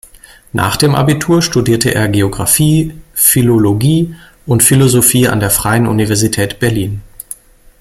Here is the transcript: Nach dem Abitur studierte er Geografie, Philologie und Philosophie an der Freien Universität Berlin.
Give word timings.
Nach 0.51 0.77
dem 0.77 0.95
Abitur 0.95 1.43
studierte 1.43 1.93
er 1.93 2.07
Geografie, 2.07 2.95
Philologie 3.13 4.15
und 4.47 4.63
Philosophie 4.63 5.27
an 5.27 5.39
der 5.39 5.51
Freien 5.51 5.85
Universität 5.85 6.59
Berlin. 6.59 7.03